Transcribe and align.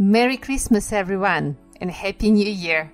Merry 0.00 0.36
Christmas, 0.36 0.92
everyone, 0.92 1.56
and 1.80 1.90
Happy 1.90 2.30
New 2.30 2.46
Year! 2.46 2.86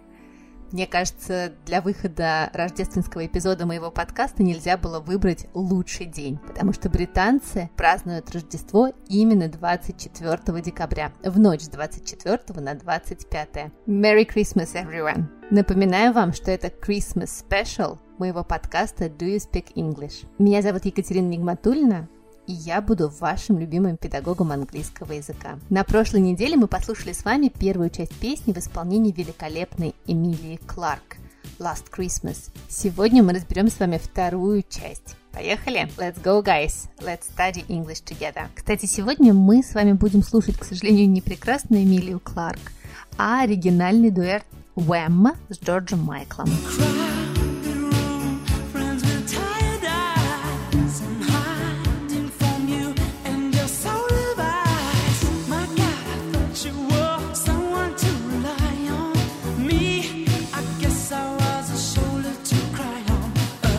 Мне 0.73 0.87
кажется, 0.87 1.53
для 1.67 1.83
выхода 1.83 2.49
рождественского 2.55 3.27
эпизода 3.27 3.67
моего 3.67 3.91
подкаста 3.91 4.43
нельзя 4.43 4.79
было 4.79 5.01
выбрать 5.01 5.47
лучший 5.53 6.07
день, 6.07 6.39
потому 6.39 6.73
что 6.73 6.89
британцы 6.89 7.69
празднуют 7.77 8.31
Рождество 8.31 8.89
именно 9.07 9.49
24 9.49 10.63
декабря, 10.63 11.13
в 11.23 11.39
ночь 11.39 11.61
с 11.61 11.69
24 11.69 12.39
на 12.63 12.75
25. 12.75 13.51
Merry 13.87 14.27
Christmas, 14.27 14.73
everyone! 14.73 15.27
Напоминаю 15.51 16.15
вам, 16.15 16.33
что 16.33 16.51
это 16.53 16.69
Christmas 16.69 17.45
Special 17.47 17.99
моего 18.17 18.45
подкаста 18.45 19.09
Do 19.09 19.27
You 19.27 19.37
Speak 19.37 19.75
English? 19.75 20.27
Меня 20.39 20.63
зовут 20.63 20.87
Екатерина 20.87 21.29
Нигматульна, 21.29 22.09
и 22.47 22.53
я 22.53 22.81
буду 22.81 23.09
вашим 23.09 23.59
любимым 23.59 23.97
педагогом 23.97 24.53
английского 24.53 25.13
языка. 25.13 25.59
На 25.71 25.85
прошлой 25.85 26.21
неделе 26.21 26.57
мы 26.57 26.67
послушали 26.67 27.13
с 27.13 27.25
вами 27.25 27.49
первую 27.49 27.91
часть 27.91 28.15
песни 28.15 28.53
в 28.53 28.59
исполнении 28.59 29.13
великолепной 29.13 29.95
Эмилии 30.07 30.59
Кларк 30.67 31.17
Last 31.59 31.85
Christmas. 31.97 32.51
Сегодня 32.69 33.23
мы 33.23 33.33
разберем 33.33 33.69
с 33.69 33.79
вами 33.79 33.99
вторую 33.99 34.63
часть. 34.69 35.17
Поехали! 35.33 35.89
Let's 35.97 36.23
go, 36.23 36.43
guys! 36.45 36.89
Let's 36.99 37.23
study 37.37 37.67
English 37.69 38.05
together. 38.05 38.49
Кстати, 38.55 38.87
сегодня 38.87 39.33
мы 39.35 39.63
с 39.63 39.75
вами 39.75 39.93
будем 39.93 40.23
слушать, 40.23 40.57
к 40.57 40.65
сожалению, 40.65 41.09
не 41.09 41.21
прекрасную 41.21 41.83
Эмилию 41.83 42.21
Кларк, 42.21 42.73
а 43.19 43.43
оригинальный 43.43 44.11
дуэт 44.11 44.45
Wham 44.77 45.37
с 45.49 45.59
Джорджем 45.59 46.01
Майклом. 46.01 46.47
Cry. 46.47 47.24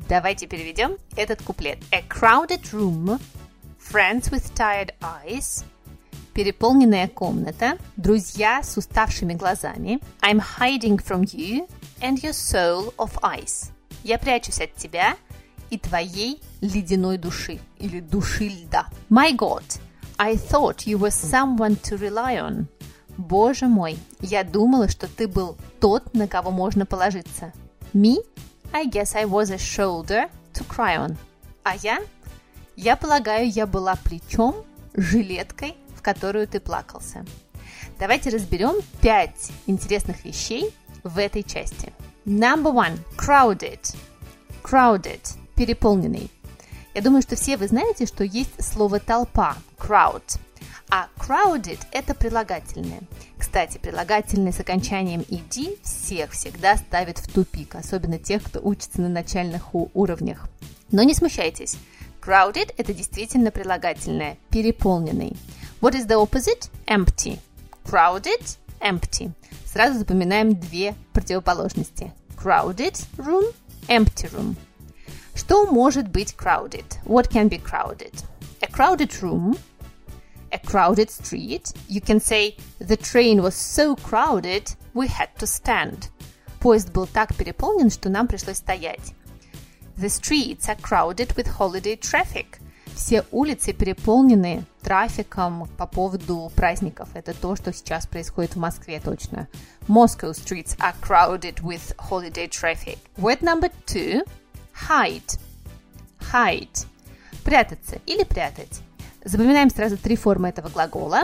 Давайте 0.07 0.45
переведем 0.45 0.97
этот 1.15 1.41
куплет. 1.41 1.79
A 1.91 2.03
crowded 2.07 2.61
room, 2.71 3.19
friends 3.79 4.29
with 4.29 4.53
tired 4.53 4.93
eyes, 5.01 5.65
переполненная 6.33 7.07
комната, 7.07 7.79
друзья 7.97 8.61
с 8.61 8.77
уставшими 8.77 9.33
глазами. 9.33 9.99
I'm 10.21 10.39
hiding 10.59 10.97
from 11.03 11.23
you 11.23 11.67
and 12.01 12.21
your 12.21 12.33
soul 12.33 12.93
of 12.97 13.17
ice. 13.23 13.71
Я 14.03 14.19
прячусь 14.19 14.61
от 14.61 14.75
тебя 14.75 15.15
и 15.71 15.79
твоей 15.79 16.39
ледяной 16.61 17.17
души 17.17 17.59
или 17.79 17.99
души 17.99 18.47
льда. 18.49 18.85
My 19.09 19.35
God, 19.35 19.63
I 20.19 20.35
thought 20.35 20.85
you 20.85 20.99
were 20.99 21.09
someone 21.09 21.81
to 21.81 21.97
rely 21.97 22.37
on. 22.37 22.67
Боже 23.17 23.65
мой, 23.65 23.97
я 24.19 24.43
думала, 24.43 24.87
что 24.87 25.07
ты 25.07 25.27
был 25.27 25.57
тот, 25.79 26.13
на 26.13 26.27
кого 26.27 26.51
можно 26.51 26.85
положиться. 26.85 27.53
Me, 27.93 28.17
I 28.73 28.85
guess 28.85 29.15
I 29.15 29.25
was 29.25 29.51
a 29.51 29.57
shoulder 29.57 30.29
to 30.53 30.63
cry 30.67 30.97
on. 30.97 31.17
А 31.63 31.75
я? 31.75 32.01
Я 32.75 32.95
полагаю, 32.95 33.49
я 33.49 33.65
была 33.65 33.95
плечом, 33.95 34.55
жилеткой, 34.93 35.75
в 35.95 36.01
которую 36.01 36.47
ты 36.47 36.59
плакался. 36.59 37.25
Давайте 37.99 38.29
разберем 38.29 38.75
пять 39.01 39.51
интересных 39.65 40.25
вещей 40.25 40.73
в 41.03 41.17
этой 41.17 41.43
части. 41.43 41.93
Number 42.25 42.73
one. 42.73 42.99
Crowded. 43.17 43.95
Crowded. 44.63 45.21
Переполненный. 45.55 46.29
Я 46.93 47.01
думаю, 47.01 47.21
что 47.21 47.35
все 47.35 47.57
вы 47.57 47.67
знаете, 47.67 48.05
что 48.05 48.23
есть 48.23 48.63
слово 48.63 48.99
толпа. 48.99 49.55
Crowd. 49.77 50.39
А 50.97 51.09
crowded– 51.17 51.79
это 51.91 52.15
прилагательное. 52.15 53.01
Кстати, 53.37 53.77
прилагательные 53.77 54.53
с 54.53 54.61
окончанием 54.61 55.25
ed 55.27 55.77
всех 55.83 56.31
всегда 56.31 56.77
ставят 56.77 57.17
в 57.17 57.29
тупик, 57.33 57.75
особенно 57.75 58.17
тех, 58.17 58.41
кто 58.41 58.61
учится 58.61 59.01
на 59.01 59.09
начальных 59.09 59.75
уровнях. 59.75 60.47
Но 60.91 61.03
не 61.03 61.13
смущайтесь. 61.13 61.75
Crowded– 62.21 62.73
это 62.77 62.93
действительно 62.93 63.51
прилагательное, 63.51 64.37
переполненный. 64.49 65.35
What 65.81 65.95
is 65.95 66.07
the 66.07 66.15
opposite? 66.15 66.71
Empty. 66.87 67.39
Crowded– 67.83 68.57
empty. 68.79 69.33
Сразу 69.65 69.99
запоминаем 69.99 70.55
две 70.55 70.95
противоположности. 71.11 72.13
Crowded 72.41 72.95
room, 73.17 73.53
empty 73.89 74.31
room. 74.31 74.55
Что 75.33 75.65
может 75.65 76.07
быть 76.07 76.33
crowded? 76.39 76.85
What 77.03 77.29
can 77.29 77.49
be 77.49 77.61
crowded? 77.61 78.13
A 78.61 78.67
crowded 78.71 79.11
room– 79.21 79.57
crowded 80.70 81.10
street, 81.10 81.72
you 81.88 82.00
can 82.00 82.20
say 82.20 82.56
the 82.78 82.96
train 82.96 83.42
was 83.42 83.54
so 83.54 83.96
crowded 83.96 84.74
we 84.94 85.08
had 85.08 85.34
to 85.38 85.46
stand. 85.46 86.10
Поезд 86.60 86.92
был 86.92 87.06
так 87.06 87.34
переполнен, 87.34 87.90
что 87.90 88.08
нам 88.08 88.26
пришлось 88.26 88.58
стоять. 88.58 89.14
The 89.96 90.08
streets 90.08 90.68
are 90.68 90.80
crowded 90.80 91.34
with 91.36 91.46
holiday 91.58 91.98
traffic. 91.98 92.58
Все 92.94 93.24
улицы 93.30 93.72
переполнены 93.72 94.64
трафиком 94.82 95.68
по 95.76 95.86
поводу 95.86 96.52
праздников. 96.54 97.08
Это 97.14 97.32
то, 97.34 97.56
что 97.56 97.72
сейчас 97.72 98.06
происходит 98.06 98.56
в 98.56 98.58
Москве 98.58 99.00
точно. 99.00 99.48
Moscow 99.88 100.32
streets 100.32 100.76
are 100.78 100.94
crowded 101.00 101.62
with 101.62 101.96
holiday 101.96 102.48
traffic. 102.48 102.98
Word 103.16 103.40
number 103.40 103.70
two. 103.86 104.22
Hide. 104.88 105.38
Hide. 106.32 106.86
Прятаться 107.44 108.00
или 108.06 108.24
прятать. 108.24 108.82
Запоминаем 109.25 109.71
сразу 109.71 109.97
три 109.97 110.15
формы 110.15 110.49
этого 110.49 110.69
глагола. 110.69 111.23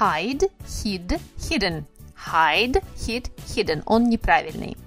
Hide, 0.00 0.50
hid, 0.64 1.20
hidden. 1.36 1.84
Hide, 2.32 2.82
hid, 2.96 3.30
hidden. 3.46 3.82
Он 3.84 4.08
неправильный. 4.08 4.78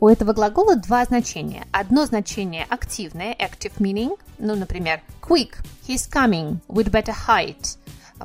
У 0.00 0.08
этого 0.08 0.32
глагола 0.32 0.76
два 0.76 1.04
значения. 1.04 1.66
Одно 1.72 2.06
значение 2.06 2.64
активное, 2.70 3.34
active 3.34 3.74
meaning, 3.80 4.18
ну, 4.38 4.56
например, 4.56 5.02
quick, 5.20 5.56
he's 5.86 6.10
coming, 6.10 6.56
we'd 6.68 6.90
better 6.90 7.14
hide. 7.28 7.76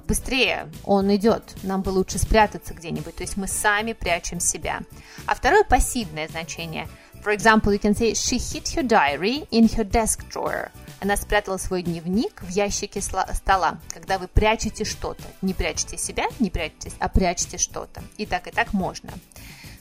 Быстрее, 0.08 0.70
он 0.86 1.14
идет, 1.14 1.56
нам 1.64 1.82
бы 1.82 1.90
лучше 1.90 2.18
спрятаться 2.18 2.74
где-нибудь, 2.74 3.16
то 3.16 3.24
есть 3.24 3.36
мы 3.36 3.48
сами 3.48 3.92
прячем 3.92 4.40
себя. 4.40 4.84
А 5.26 5.36
второе 5.36 5.66
пассивное 5.66 6.30
значение. 6.30 6.88
For 7.26 7.36
example, 7.36 7.74
you 7.74 7.80
can 7.80 7.94
say, 7.94 8.14
she 8.14 8.38
hid 8.38 8.74
her 8.76 8.88
diary 8.88 9.48
in 9.52 9.68
her 9.76 9.84
desk 9.84 10.24
drawer. 10.30 10.70
Она 11.06 11.18
спрятала 11.18 11.58
свой 11.58 11.84
дневник 11.84 12.42
в 12.42 12.50
ящике 12.50 13.00
стола, 13.00 13.80
когда 13.94 14.18
вы 14.18 14.28
прячете 14.28 14.86
что-то. 14.86 15.22
Не 15.44 15.54
прячете 15.54 16.00
себя, 16.00 16.26
не 16.40 16.50
прячетесь, 16.50 16.96
а 16.98 17.10
прячете 17.10 17.60
что-то. 17.60 18.02
И 18.18 18.26
так, 18.26 18.48
и 18.48 18.52
так 18.52 18.74
можно. 18.74 19.12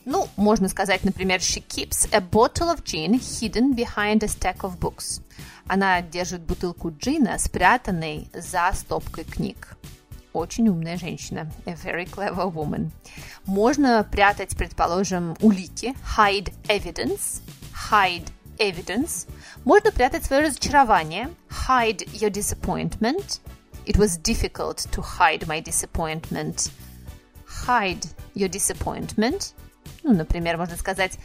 Ну, 0.04 0.28
можно 0.36 0.68
сказать, 0.68 1.02
например, 1.02 1.38
she 1.38 1.66
keeps 1.66 2.06
a 2.12 2.20
bottle 2.20 2.76
of 2.76 2.84
gin 2.84 3.14
hidden 3.14 3.74
behind 3.74 4.22
a 4.22 4.28
stack 4.28 4.58
of 4.58 4.78
books. 4.78 5.22
Она 5.66 6.02
держит 6.02 6.42
бутылку 6.42 6.90
джина, 6.90 7.38
спрятанной 7.38 8.28
за 8.34 8.70
стопкой 8.74 9.24
книг. 9.24 9.78
Очень 10.34 10.68
умная 10.68 10.98
женщина. 10.98 11.50
A 11.64 11.72
very 11.72 12.04
clever 12.04 12.52
woman. 12.52 12.90
Можно 13.46 14.04
прятать, 14.04 14.54
предположим, 14.58 15.38
улики. 15.40 15.94
Hide 16.18 16.52
evidence. 16.68 17.40
Hide 17.90 18.28
evidence. 18.57 19.27
Можно 19.65 19.91
прятать 19.91 20.25
свое 20.25 20.43
разочарование. 20.43 21.29
Hide 21.67 22.07
your 22.13 22.29
disappointment. 22.29 23.39
It 23.85 23.97
was 23.97 24.17
difficult 24.17 24.87
to 24.91 25.01
hide 25.01 25.47
my 25.47 25.61
disappointment. 25.61 26.71
Hide 27.65 28.05
your 28.35 28.49
disappointment. 28.49 29.53
Ну, 30.03 30.13
например, 30.13 30.57
можно 30.57 30.77
сказать 30.77 31.17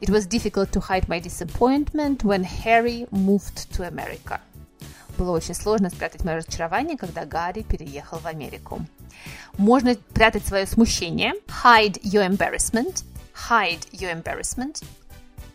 It 0.00 0.10
was 0.10 0.26
difficult 0.26 0.70
to 0.72 0.80
hide 0.80 1.08
my 1.08 1.18
disappointment 1.20 2.22
when 2.22 2.44
Harry 2.44 3.08
moved 3.10 3.68
to 3.72 3.82
America. 3.88 4.40
Было 5.16 5.32
очень 5.32 5.54
сложно 5.54 5.90
спрятать 5.90 6.22
мое 6.22 6.36
разочарование, 6.36 6.96
когда 6.96 7.24
Гарри 7.24 7.62
переехал 7.62 8.18
в 8.18 8.26
Америку. 8.26 8.86
Можно 9.56 9.96
прятать 10.14 10.46
свое 10.46 10.66
смущение. 10.66 11.34
Hide 11.64 12.00
your 12.02 12.24
embarrassment. 12.24 13.02
Hide 13.48 13.90
your 13.90 14.12
embarrassment. 14.12 14.84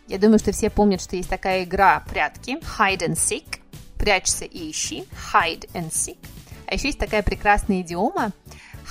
Я 0.09 0.17
думаю, 0.17 0.39
что 0.39 0.51
все 0.51 0.71
помнят, 0.71 1.01
что 1.01 1.15
есть 1.15 1.29
такая 1.29 1.63
игра 1.63 2.03
прятки. 2.09 2.57
Hide 2.79 3.07
and 3.07 3.13
seek. 3.13 3.59
Прячься 3.97 4.45
и 4.45 4.71
ищи. 4.71 5.05
Hide 5.33 5.69
and 5.73 5.91
seek. 5.91 6.17
А 6.65 6.73
еще 6.73 6.87
есть 6.87 6.97
такая 6.97 7.21
прекрасная 7.21 7.81
идиома. 7.81 8.31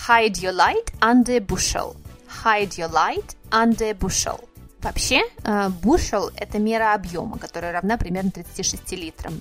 Hide 0.08 0.34
your 0.34 0.54
light 0.54 0.94
under 1.00 1.44
bushel. 1.44 1.96
Hide 2.44 2.70
your 2.78 2.92
light 2.92 3.36
under 3.50 3.98
bushel. 3.98 4.48
Вообще, 4.80 5.22
bushel– 5.42 6.32
это 6.36 6.60
мера 6.60 6.94
объема, 6.94 7.36
которая 7.36 7.72
равна 7.72 7.98
примерно 7.98 8.30
36 8.30 8.92
литрам. 8.92 9.40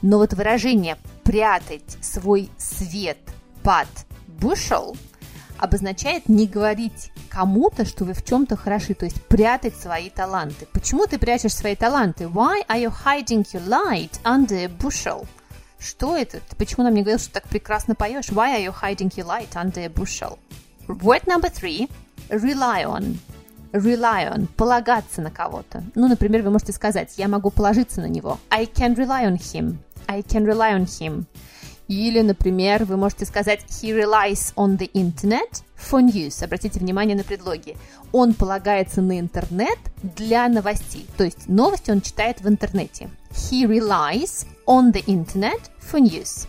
Но 0.00 0.16
вот 0.16 0.32
выражение 0.32 0.96
«прятать 1.24 1.98
свой 2.00 2.48
свет 2.56 3.18
под 3.62 3.88
bushel» 4.26 4.96
обозначает 5.58 6.28
не 6.28 6.46
говорить 6.46 7.10
кому-то, 7.28 7.84
что 7.84 8.04
вы 8.04 8.14
в 8.14 8.24
чем-то 8.24 8.56
хороши, 8.56 8.94
то 8.94 9.04
есть 9.04 9.22
прятать 9.26 9.76
свои 9.76 10.10
таланты. 10.10 10.66
Почему 10.72 11.06
ты 11.06 11.18
прячешь 11.18 11.54
свои 11.54 11.76
таланты? 11.76 12.24
Why 12.24 12.66
are 12.68 12.80
you 12.82 12.92
hiding 13.04 13.44
your 13.52 13.66
light 13.66 14.20
under 14.24 14.64
a 14.64 14.68
bushel? 14.68 15.26
Что 15.78 16.16
это? 16.16 16.40
Ты 16.40 16.56
почему 16.56 16.84
нам 16.84 16.94
не 16.94 17.02
говорил, 17.02 17.18
что 17.18 17.34
так 17.34 17.44
прекрасно 17.44 17.94
поешь? 17.94 18.30
Why 18.30 18.56
are 18.56 18.64
you 18.64 18.74
hiding 18.82 19.14
your 19.14 19.26
light 19.26 19.50
under 19.54 19.84
a 19.84 19.88
bushel? 19.88 20.38
Word 20.88 21.26
number 21.26 21.50
three– 21.50 21.88
rely 22.30 22.84
on. 22.84 23.18
Rely 23.72 24.32
on– 24.32 24.46
полагаться 24.56 25.20
на 25.20 25.30
кого-то. 25.30 25.84
Ну, 25.94 26.08
например, 26.08 26.42
вы 26.42 26.50
можете 26.50 26.72
сказать 26.72 27.14
«я 27.18 27.28
могу 27.28 27.50
положиться 27.50 28.00
на 28.00 28.06
него». 28.06 28.38
I 28.50 28.64
can 28.64 28.96
rely 28.96 29.24
on 29.24 29.36
him. 29.36 29.76
I 30.06 30.22
can 30.22 30.46
rely 30.46 30.74
on 30.74 30.86
him. 30.86 31.26
Или, 31.88 32.20
например, 32.20 32.84
вы 32.84 32.98
можете 32.98 33.24
сказать 33.24 33.64
«He 33.68 33.98
relies 33.98 34.52
on 34.56 34.76
the 34.76 34.90
internet 34.92 35.62
for 35.74 36.02
news». 36.02 36.44
Обратите 36.44 36.78
внимание 36.78 37.16
на 37.16 37.24
предлоги. 37.24 37.78
Он 38.12 38.34
полагается 38.34 39.00
на 39.00 39.18
интернет 39.18 39.78
для 40.02 40.48
новостей. 40.48 41.06
То 41.16 41.24
есть 41.24 41.48
новости 41.48 41.90
он 41.90 42.02
читает 42.02 42.42
в 42.42 42.48
интернете. 42.48 43.10
He 43.30 43.64
relies 43.64 44.46
on 44.66 44.92
the 44.92 45.02
internet 45.06 45.70
for 45.80 45.98
news. 45.98 46.46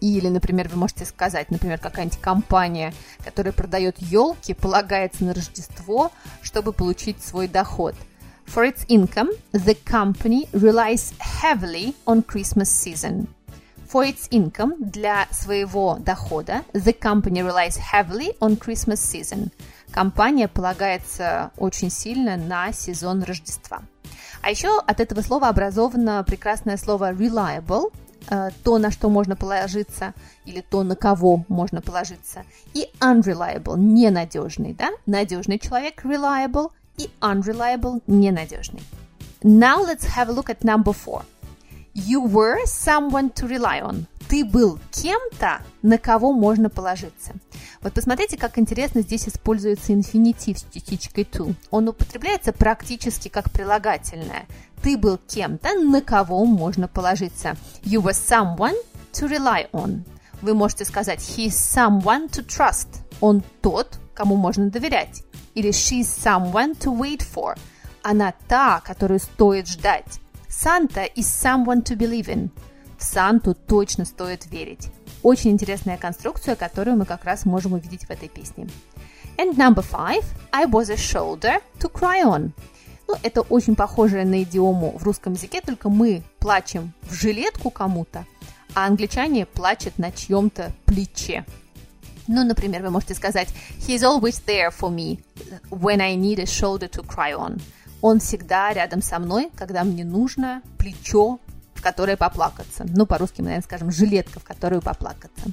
Или, 0.00 0.28
например, 0.28 0.68
вы 0.68 0.76
можете 0.76 1.04
сказать, 1.04 1.50
например, 1.52 1.78
какая-нибудь 1.78 2.18
компания, 2.18 2.92
которая 3.24 3.52
продает 3.52 3.96
елки, 3.98 4.54
полагается 4.54 5.24
на 5.24 5.34
Рождество, 5.34 6.10
чтобы 6.42 6.72
получить 6.72 7.22
свой 7.22 7.46
доход. 7.46 7.94
For 8.46 8.68
its 8.68 8.86
income, 8.88 9.30
the 9.52 9.76
company 9.84 10.48
relies 10.52 11.14
heavily 11.18 11.94
on 12.06 12.24
Christmas 12.24 12.68
season. 12.68 13.28
For 13.90 14.04
its 14.04 14.28
income, 14.30 14.74
для 14.78 15.28
своего 15.30 15.96
дохода, 16.00 16.64
the 16.72 16.92
company 16.98 17.42
relies 17.42 17.78
heavily 17.78 18.36
on 18.40 18.58
Christmas 18.58 18.98
season. 19.00 19.50
Компания 19.92 20.48
полагается 20.48 21.52
очень 21.56 21.90
сильно 21.90 22.36
на 22.36 22.72
сезон 22.72 23.22
Рождества. 23.22 23.82
А 24.42 24.50
еще 24.50 24.80
от 24.80 25.00
этого 25.00 25.22
слова 25.22 25.48
образовано 25.48 26.24
прекрасное 26.24 26.76
слово 26.76 27.12
reliable, 27.12 27.92
э, 28.28 28.50
то, 28.64 28.78
на 28.78 28.90
что 28.90 29.08
можно 29.08 29.36
положиться, 29.36 30.14
или 30.44 30.60
то, 30.60 30.82
на 30.82 30.96
кого 30.96 31.44
можно 31.48 31.80
положиться, 31.80 32.42
и 32.74 32.88
unreliable, 33.00 33.78
ненадежный, 33.78 34.74
да? 34.74 34.90
Надежный 35.06 35.60
человек 35.60 36.04
reliable 36.04 36.70
и 36.96 37.08
unreliable, 37.20 38.02
ненадежный. 38.08 38.82
Now 39.42 39.86
let's 39.86 40.06
have 40.16 40.28
a 40.28 40.32
look 40.32 40.50
at 40.50 40.64
number 40.64 40.92
four– 40.92 41.22
You 41.96 42.20
were 42.20 42.58
someone 42.66 43.32
to 43.32 43.48
rely 43.48 43.80
on. 43.80 44.04
Ты 44.28 44.44
был 44.44 44.78
кем-то, 44.90 45.62
на 45.80 45.96
кого 45.96 46.30
можно 46.34 46.68
положиться. 46.68 47.32
Вот 47.80 47.94
посмотрите, 47.94 48.36
как 48.36 48.58
интересно 48.58 49.00
здесь 49.00 49.26
используется 49.26 49.94
инфинитив 49.94 50.58
с 50.58 50.66
частичкой 50.70 51.24
to. 51.24 51.54
Он 51.70 51.88
употребляется 51.88 52.52
практически 52.52 53.28
как 53.28 53.50
прилагательное. 53.50 54.46
Ты 54.82 54.98
был 54.98 55.16
кем-то, 55.16 55.72
на 55.72 56.02
кого 56.02 56.44
можно 56.44 56.86
положиться. 56.86 57.56
You 57.82 58.02
were 58.02 58.12
someone 58.12 58.76
to 59.12 59.26
rely 59.26 59.70
on. 59.70 60.02
Вы 60.42 60.52
можете 60.52 60.84
сказать 60.84 61.20
he 61.20 61.46
is 61.46 61.54
someone 61.54 62.28
to 62.28 62.44
trust. 62.44 62.88
Он 63.22 63.42
тот, 63.62 63.98
кому 64.12 64.36
можно 64.36 64.68
доверять. 64.68 65.22
Или 65.54 65.70
she 65.70 66.00
is 66.00 66.08
someone 66.22 66.78
to 66.78 66.94
wait 66.94 67.22
for. 67.22 67.56
Она 68.02 68.34
та, 68.48 68.80
которую 68.80 69.18
стоит 69.18 69.66
ждать. 69.66 70.20
Санта 70.58 71.04
is 71.14 71.26
someone 71.26 71.82
to 71.82 71.94
believe 71.94 72.28
in. 72.28 72.48
В 72.96 73.04
Санту 73.04 73.54
точно 73.54 74.06
стоит 74.06 74.46
верить. 74.46 74.88
Очень 75.22 75.50
интересная 75.50 75.98
конструкция, 75.98 76.56
которую 76.56 76.96
мы 76.96 77.04
как 77.04 77.24
раз 77.26 77.44
можем 77.44 77.74
увидеть 77.74 78.06
в 78.06 78.10
этой 78.10 78.30
песне. 78.30 78.66
And 79.36 79.54
number 79.58 79.84
five, 79.84 80.24
I 80.52 80.64
was 80.64 80.90
a 80.90 80.96
shoulder 80.96 81.60
to 81.80 81.92
cry 81.92 82.24
on. 82.24 82.52
Ну, 83.06 83.16
это 83.22 83.42
очень 83.42 83.76
похоже 83.76 84.24
на 84.24 84.42
идиому 84.44 84.96
в 84.96 85.02
русском 85.02 85.34
языке, 85.34 85.60
только 85.60 85.90
мы 85.90 86.22
плачем 86.38 86.94
в 87.02 87.12
жилетку 87.12 87.68
кому-то, 87.68 88.24
а 88.74 88.86
англичане 88.86 89.44
плачут 89.44 89.98
на 89.98 90.10
чьем-то 90.10 90.72
плече. 90.86 91.44
Ну, 92.28 92.44
например, 92.44 92.82
вы 92.82 92.88
можете 92.88 93.14
сказать 93.14 93.48
He's 93.86 94.00
always 94.00 94.42
there 94.46 94.70
for 94.70 94.88
me 94.90 95.18
when 95.68 96.00
I 96.00 96.16
need 96.16 96.38
a 96.38 96.46
shoulder 96.46 96.88
to 96.88 97.06
cry 97.06 97.34
on. 97.34 97.60
Он 98.00 98.20
всегда 98.20 98.72
рядом 98.72 99.02
со 99.02 99.18
мной, 99.18 99.50
когда 99.56 99.84
мне 99.84 100.04
нужно 100.04 100.62
плечо, 100.78 101.38
в 101.74 101.82
которое 101.82 102.16
поплакаться. 102.16 102.84
Ну, 102.88 103.06
по-русски 103.06 103.40
мы, 103.40 103.46
наверное, 103.46 103.64
скажем, 103.64 103.90
жилетка, 103.90 104.40
в 104.40 104.44
которую 104.44 104.82
поплакаться. 104.82 105.46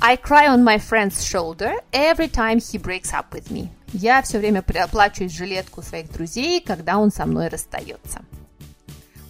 I 0.00 0.16
cry 0.16 0.46
on 0.46 0.62
my 0.62 0.78
friend's 0.78 1.24
shoulder 1.24 1.74
every 1.90 2.28
time 2.28 2.58
he 2.58 2.78
breaks 2.78 3.12
up 3.12 3.30
with 3.30 3.50
me. 3.50 3.68
Я 3.92 4.20
все 4.22 4.38
время 4.38 4.62
плачу 4.62 5.28
жилетку 5.28 5.82
своих 5.82 6.12
друзей, 6.12 6.60
когда 6.60 6.98
он 6.98 7.10
со 7.10 7.24
мной 7.24 7.48
расстается. 7.48 8.20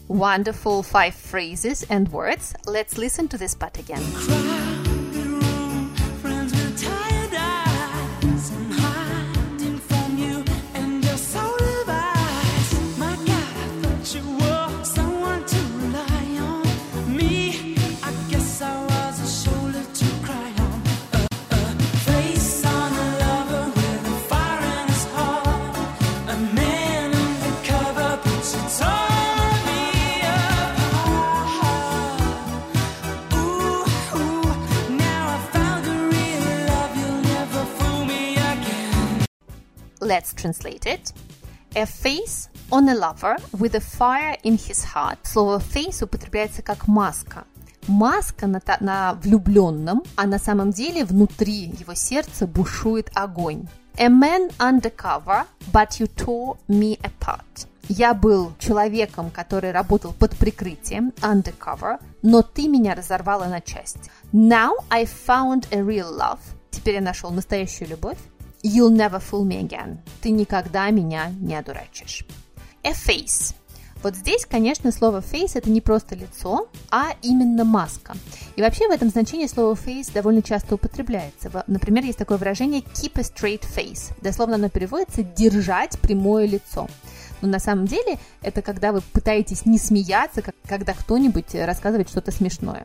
Wonderful 0.08 0.82
five 0.82 1.14
phrases 1.14 1.86
and 1.88 2.10
words. 2.10 2.54
Let's 2.66 2.96
listen 2.96 3.28
to 3.28 3.38
this 3.38 3.54
part 3.54 3.76
again. 3.78 4.02
Cry. 4.14 4.55
Let's 40.16 40.32
translate 40.32 40.86
it. 40.86 41.12
A 41.74 41.84
face 41.84 42.48
on 42.72 42.88
a 42.88 42.94
lover 42.94 43.36
with 43.52 43.74
a 43.74 43.80
fire 43.80 44.38
in 44.44 44.56
his 44.56 44.82
heart. 44.82 45.18
Слово 45.24 45.58
face 45.58 46.02
употребляется 46.02 46.62
как 46.62 46.88
маска. 46.88 47.44
Маска 47.86 48.46
на, 48.46 48.62
на 48.80 49.12
влюбленном, 49.12 50.02
а 50.16 50.26
на 50.26 50.38
самом 50.38 50.70
деле 50.70 51.04
внутри 51.04 51.66
его 51.78 51.92
сердца 51.92 52.46
бушует 52.46 53.10
огонь. 53.14 53.68
A 53.98 54.08
man 54.08 54.50
undercover, 54.58 55.44
but 55.70 56.00
you 56.00 56.06
tore 56.06 56.56
me 56.66 56.98
apart. 57.02 57.66
Я 57.88 58.14
был 58.14 58.54
человеком, 58.58 59.30
который 59.30 59.70
работал 59.70 60.14
под 60.14 60.34
прикрытием, 60.38 61.12
undercover, 61.20 62.00
но 62.22 62.40
ты 62.40 62.68
меня 62.68 62.94
разорвала 62.94 63.48
на 63.48 63.60
части. 63.60 64.10
Now 64.32 64.70
I 64.88 65.04
found 65.04 65.68
a 65.72 65.82
real 65.82 66.10
love. 66.10 66.40
Теперь 66.70 66.94
я 66.94 67.00
нашел 67.02 67.30
настоящую 67.30 67.90
любовь. 67.90 68.16
You'll 68.66 68.90
never 68.90 69.20
fool 69.20 69.46
me 69.46 69.60
again. 69.60 69.98
Ты 70.20 70.30
никогда 70.30 70.90
меня 70.90 71.30
не 71.40 71.54
одурачишь. 71.54 72.26
A 72.82 72.90
face. 72.90 73.54
Вот 74.02 74.16
здесь, 74.16 74.44
конечно, 74.44 74.90
слово 74.90 75.20
face 75.20 75.52
это 75.54 75.70
не 75.70 75.80
просто 75.80 76.16
лицо, 76.16 76.68
а 76.90 77.11
именно 77.23 77.64
маска. 77.64 78.14
И 78.56 78.62
вообще 78.62 78.88
в 78.88 78.90
этом 78.90 79.08
значении 79.08 79.46
слово 79.46 79.75
face 79.75 80.12
довольно 80.12 80.42
часто 80.42 80.75
употребляется. 80.75 81.64
Например, 81.68 82.04
есть 82.04 82.18
такое 82.18 82.38
выражение 82.38 82.80
keep 82.80 83.12
a 83.14 83.23
straight 83.23 83.62
face. 83.62 84.12
Дословно 84.20 84.56
оно 84.56 84.68
переводится 84.68 85.23
держать 85.23 85.96
прямое 86.00 86.46
лицо. 86.46 86.88
Но 87.42 87.49
на 87.49 87.61
самом 87.61 87.87
деле 87.87 88.18
это 88.42 88.62
когда 88.62 88.90
вы 88.90 89.00
пытаетесь 89.00 89.64
не 89.64 89.78
смеяться, 89.78 90.42
когда 90.66 90.92
кто-нибудь 90.92 91.54
рассказывает 91.54 92.08
что-то 92.08 92.32
смешное. 92.32 92.85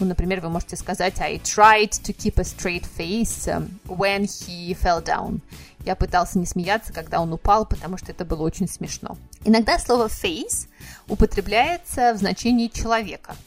Ну, 0.00 0.06
например, 0.06 0.40
вы 0.40 0.48
можете 0.48 0.76
сказать 0.76 1.20
I 1.20 1.36
tried 1.36 1.90
to 1.90 2.14
keep 2.16 2.38
a 2.38 2.42
straight 2.42 2.86
face 2.96 3.46
um, 3.46 3.68
when 3.86 4.22
he 4.22 4.74
fell 4.74 5.04
down. 5.04 5.40
Я 5.84 5.94
пытался 5.94 6.38
не 6.38 6.46
смеяться, 6.46 6.92
когда 6.92 7.20
он 7.20 7.32
упал, 7.32 7.66
потому 7.66 7.98
что 7.98 8.10
это 8.10 8.24
было 8.24 8.42
очень 8.42 8.68
смешно. 8.68 9.18
Иногда 9.44 9.78
слово 9.78 10.06
face 10.06 10.66
употребляется 11.06 12.14
в 12.14 12.16
значении 12.16 12.68
человека– 12.68 13.36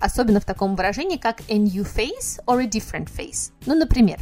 особенно 0.00 0.40
в 0.40 0.44
таком 0.44 0.76
выражении, 0.76 1.16
как 1.16 1.40
a 1.48 1.56
new 1.56 1.84
face 1.84 2.40
or 2.46 2.62
a 2.62 2.66
different 2.66 3.08
face. 3.10 3.50
Ну, 3.66 3.74
например, 3.74 4.18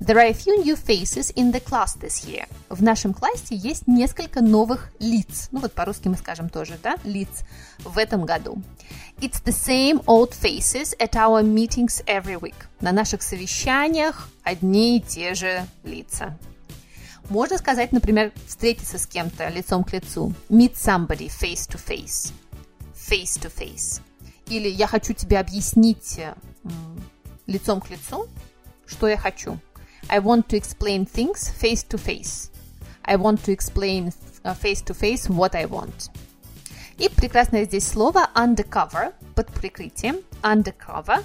There 0.00 0.18
are 0.18 0.26
a 0.26 0.34
few 0.34 0.62
new 0.62 0.76
faces 0.76 1.32
in 1.34 1.52
the 1.52 1.60
class 1.60 1.96
this 1.96 2.26
year. 2.26 2.46
В 2.68 2.82
нашем 2.82 3.14
классе 3.14 3.54
есть 3.54 3.86
несколько 3.86 4.40
новых 4.40 4.92
лиц. 4.98 5.48
Ну 5.52 5.60
вот 5.60 5.72
по-русски 5.72 6.08
мы 6.08 6.16
скажем 6.16 6.48
тоже, 6.48 6.78
да, 6.82 6.96
лиц 7.04 7.44
в 7.78 7.96
этом 7.98 8.24
году. 8.24 8.60
It's 9.18 9.42
the 9.44 9.52
same 9.52 10.04
old 10.06 10.32
faces 10.32 10.96
at 10.98 11.12
our 11.12 11.42
meetings 11.42 12.04
every 12.06 12.38
week. 12.38 12.56
На 12.80 12.92
наших 12.92 13.22
совещаниях 13.22 14.28
одни 14.42 14.98
и 14.98 15.00
те 15.00 15.34
же 15.34 15.66
лица. 15.84 16.36
Можно 17.30 17.56
сказать, 17.56 17.92
например, 17.92 18.32
встретиться 18.46 18.98
с 18.98 19.06
кем-то 19.06 19.48
лицом 19.48 19.84
к 19.84 19.92
лицу. 19.92 20.34
Meet 20.50 20.74
somebody 20.74 21.28
face 21.28 21.66
to 21.68 21.80
face. 21.82 22.32
Face 22.94 23.40
to 23.40 23.50
face. 23.50 24.02
Или 24.46 24.68
я 24.68 24.86
хочу 24.86 25.12
тебе 25.14 25.38
объяснить 25.38 26.20
лицом 27.46 27.80
к 27.80 27.90
лицу, 27.90 28.26
что 28.86 29.08
я 29.08 29.16
хочу. 29.16 29.58
I 30.08 30.18
want 30.18 30.48
to 30.48 30.58
explain 30.58 31.06
things 31.06 31.50
face 31.60 31.86
to 31.88 31.98
face. 31.98 32.50
I 33.02 33.16
want 33.16 33.42
to 33.44 33.52
explain 33.52 34.12
face 34.60 34.82
to 34.84 34.94
face 34.94 35.28
what 35.28 35.54
I 35.54 35.64
want. 35.64 36.10
И 36.98 37.08
прекрасное 37.08 37.64
здесь 37.64 37.88
слово 37.88 38.28
undercover, 38.34 39.14
под 39.34 39.48
прикрытием, 39.48 40.16
undercover. 40.42 41.24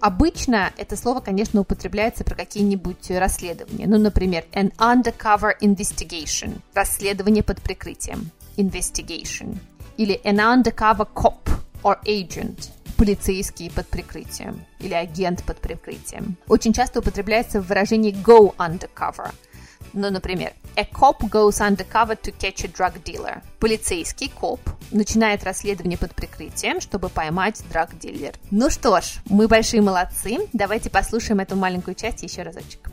Обычно 0.00 0.72
это 0.76 0.96
слово, 0.96 1.20
конечно, 1.20 1.60
употребляется 1.60 2.24
про 2.24 2.34
какие-нибудь 2.34 3.10
расследования. 3.10 3.86
Ну, 3.86 3.98
например, 3.98 4.44
an 4.52 4.72
undercover 4.76 5.52
investigation– 5.60 6.60
расследование 6.74 7.42
под 7.42 7.62
прикрытием, 7.62 8.30
investigation. 8.56 9.58
Или 9.96 10.20
an 10.24 10.36
undercover 10.36 11.08
cop 11.14 11.41
or 11.82 11.98
agent– 12.04 12.70
полицейский 12.96 13.70
под 13.70 13.86
прикрытием 13.88 14.64
или 14.78 14.94
агент 14.94 15.42
под 15.44 15.58
прикрытием. 15.58 16.36
Очень 16.48 16.72
часто 16.72 17.00
употребляется 17.00 17.60
в 17.60 17.66
выражении 17.66 18.12
go 18.12 18.54
undercover– 18.56 19.32
ну, 19.92 20.10
например, 20.10 20.52
a 20.76 20.84
cop 20.84 21.20
goes 21.28 21.60
undercover 21.60 22.16
to 22.16 22.32
catch 22.38 22.64
a 22.64 22.68
drug 22.68 23.02
dealer. 23.04 23.42
Полицейский 23.58 24.28
коп 24.28 24.60
начинает 24.90 25.44
расследование 25.44 25.98
под 25.98 26.14
прикрытием, 26.14 26.80
чтобы 26.80 27.08
поймать 27.08 27.62
драг-дилер. 27.70 28.34
Ну 28.50 28.70
что 28.70 29.00
ж, 29.00 29.20
мы 29.26 29.48
большие 29.48 29.82
молодцы. 29.82 30.38
Давайте 30.52 30.88
послушаем 30.88 31.40
эту 31.40 31.56
маленькую 31.56 31.94
часть 31.94 32.22
еще 32.22 32.42
разочек. 32.42 32.90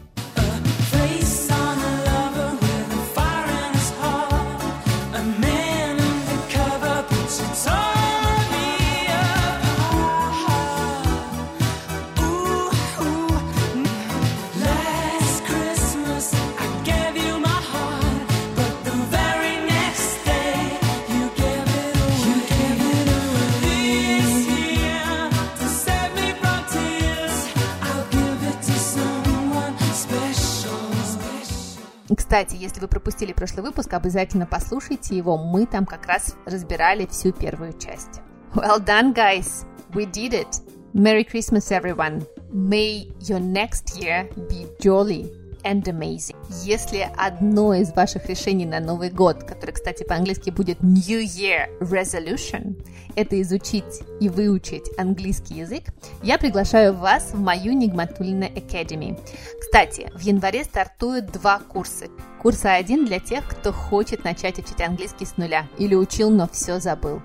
Кстати, 32.30 32.58
если 32.58 32.80
вы 32.80 32.88
пропустили 32.88 33.34
прошлый 33.34 33.64
выпуск, 33.64 33.92
обязательно 33.92 34.46
послушайте 34.46 35.18
его. 35.18 35.36
Мы 35.36 35.66
там 35.66 35.88
как 35.88 36.06
раз 36.06 36.36
разбирали 36.46 37.08
всю 37.08 37.32
первую 37.32 37.74
часть. 37.74 38.22
Well 38.54 38.86
done, 38.86 39.16
guys! 39.16 39.66
We 39.94 40.06
did 40.06 40.34
it! 40.34 40.62
Merry 40.94 41.26
Christmas, 41.28 41.72
everyone! 41.72 42.24
May 42.54 43.12
your 43.22 43.40
next 43.40 44.00
year 44.00 44.30
be 44.48 44.68
jolly 44.80 45.39
and 45.64 45.84
amazing. 45.84 46.36
Если 46.64 47.08
одно 47.18 47.74
из 47.74 47.92
ваших 47.94 48.28
решений 48.28 48.66
на 48.66 48.80
Новый 48.80 49.10
год, 49.10 49.44
который, 49.44 49.72
кстати, 49.72 50.04
по-английски 50.04 50.50
будет 50.50 50.82
New 50.82 51.22
Year 51.24 51.68
Resolution, 51.80 52.82
это 53.16 53.42
изучить 53.42 54.02
и 54.20 54.30
выучить 54.30 54.90
английский 54.98 55.56
язык, 55.56 55.84
я 56.24 56.38
приглашаю 56.38 56.94
вас 56.94 57.32
в 57.34 57.40
мою 57.40 57.74
Нигматулина 57.74 58.46
Academy. 58.46 59.20
Кстати, 59.60 60.12
в 60.16 60.22
январе 60.22 60.64
стартуют 60.64 61.32
два 61.32 61.60
курса. 61.60 62.06
Курс 62.42 62.62
один 62.64 63.06
для 63.06 63.20
тех, 63.20 63.48
кто 63.48 63.72
хочет 63.74 64.24
начать 64.24 64.60
учить 64.60 64.82
английский 64.82 65.26
с 65.26 65.38
нуля 65.38 65.68
или 65.78 65.96
учил, 65.96 66.30
но 66.30 66.48
все 66.48 66.80
забыл. 66.80 67.22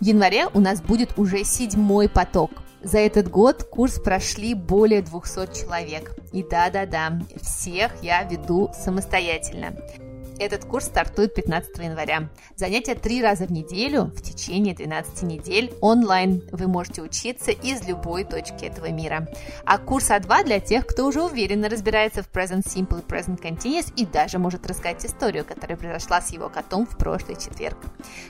В 0.00 0.04
январе 0.04 0.46
у 0.52 0.60
нас 0.60 0.80
будет 0.80 1.18
уже 1.18 1.44
седьмой 1.44 2.08
поток– 2.08 2.50
за 2.82 2.98
этот 2.98 3.28
год 3.28 3.64
курс 3.64 3.98
прошли 3.98 4.54
более 4.54 5.02
200 5.02 5.60
человек. 5.60 6.14
И 6.32 6.42
да-да-да, 6.42 7.18
всех 7.42 7.92
я 8.02 8.22
веду 8.24 8.70
самостоятельно. 8.74 9.76
Этот 10.40 10.64
курс 10.64 10.86
стартует 10.86 11.34
15 11.34 11.78
января. 11.78 12.28
Занятия 12.54 12.94
три 12.94 13.20
раза 13.20 13.46
в 13.46 13.50
неделю 13.50 14.04
в 14.04 14.22
течение 14.22 14.72
12 14.72 15.22
недель 15.22 15.72
онлайн. 15.80 16.44
Вы 16.52 16.68
можете 16.68 17.02
учиться 17.02 17.50
из 17.50 17.84
любой 17.88 18.22
точки 18.22 18.64
этого 18.64 18.88
мира. 18.90 19.26
А 19.64 19.78
курс 19.78 20.10
А2 20.10 20.44
для 20.44 20.60
тех, 20.60 20.86
кто 20.86 21.06
уже 21.06 21.22
уверенно 21.22 21.68
разбирается 21.68 22.22
в 22.22 22.30
Present 22.30 22.64
Simple 22.66 23.00
и 23.00 23.04
Present 23.04 23.40
Continuous 23.40 23.92
и 23.96 24.06
даже 24.06 24.38
может 24.38 24.64
рассказать 24.64 25.04
историю, 25.04 25.44
которая 25.44 25.76
произошла 25.76 26.20
с 26.20 26.32
его 26.32 26.48
котом 26.48 26.86
в 26.86 26.96
прошлый 26.96 27.36
четверг. 27.36 27.78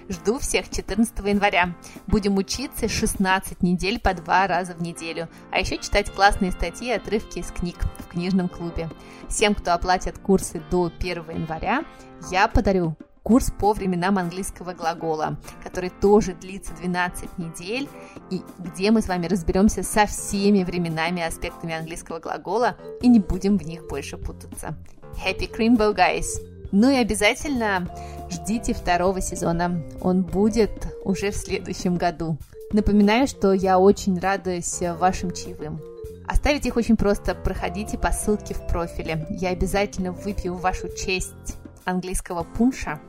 Жду 0.09 0.39
всех 0.39 0.71
14 0.71 1.19
января. 1.27 1.75
Будем 2.07 2.39
учиться 2.39 2.89
16 2.89 3.63
недель 3.63 4.01
по 4.01 4.15
два 4.15 4.47
раза 4.47 4.73
в 4.73 4.81
неделю, 4.81 5.29
а 5.51 5.61
еще 5.61 5.77
читать 5.77 6.11
классные 6.11 6.53
статьи 6.53 6.89
и 6.89 6.93
отрывки 6.93 7.41
из 7.41 7.51
книг 7.51 7.77
в 7.99 8.07
книжном 8.09 8.49
клубе. 8.49 8.89
Всем, 9.29 9.55
кто 9.55 9.75
оплатит 9.75 10.19
курсы 10.19 10.63
до 10.71 10.91
1 10.99 11.31
января, 11.31 11.85
я 12.31 12.49
подарю 12.49 12.97
курс 13.23 13.51
по 13.51 13.75
временам 13.75 14.17
английского 14.17 14.73
глагола, 14.73 15.37
который 15.63 15.91
тоже 15.91 16.33
длится 16.33 16.73
12 16.75 17.37
недель, 17.37 17.87
и 18.31 18.41
где 18.59 18.91
мы 18.91 19.03
с 19.03 19.09
вами 19.09 19.27
разберемся 19.27 19.83
со 19.83 20.07
всеми 20.07 20.65
временами 20.65 21.21
и 21.21 21.25
аспектами 21.25 21.75
английского 21.75 22.21
глагола 22.21 22.77
и 23.03 23.09
не 23.09 23.21
будем 23.21 23.59
в 23.59 23.67
них 23.67 23.87
больше 23.87 24.17
путаться. 24.17 24.75
Happy 25.23 25.51
Crimbo, 25.51 25.95
guys! 25.95 26.25
Ну 26.73 26.91
и 26.91 26.97
обязательно 26.97 27.87
ждите 28.31 28.73
второго 28.73 29.21
сезона. 29.21 29.83
Он 30.01 30.23
будет 30.23 30.87
уже 31.05 31.31
в 31.31 31.37
следующем 31.37 31.97
году. 31.97 32.39
Напоминаю, 32.73 33.27
что 33.27 33.53
я 33.53 33.79
очень 33.79 34.19
радуюсь 34.19 34.81
вашим 34.99 35.33
чаевым. 35.33 35.81
Оставить 36.27 36.67
их 36.67 36.77
очень 36.77 36.97
просто. 36.97 37.35
Проходите 37.35 37.97
по 37.97 38.13
ссылке 38.13 38.55
в 38.55 38.67
профиле. 38.67 39.27
Я 39.31 39.51
обязательно 39.51 40.13
выпью 40.13 40.55
в 40.55 40.61
вашу 40.61 40.89
честь 40.95 41.59
английского 41.89 42.45
пунша 42.45 43.01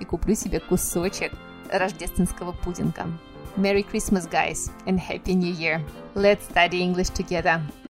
и 0.00 0.04
куплю 0.04 0.34
себе 0.34 0.60
кусочек 0.60 1.32
рождественского 1.70 2.52
пудинга. 2.52 3.06
Merry 3.56 3.84
Christmas, 3.84 4.30
guys, 4.30 4.70
and 4.86 4.98
Happy 4.98 5.34
New 5.34 5.52
Year! 5.52 5.80
Let's 6.14 6.44
study 6.48 6.80
English 6.80 7.10
together! 7.10 7.60